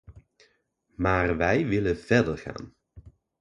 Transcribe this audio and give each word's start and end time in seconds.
Maar 0.95 1.37
wij 1.37 1.67
willen 1.67 1.97
verder 1.97 2.37
gaan. 2.37 2.75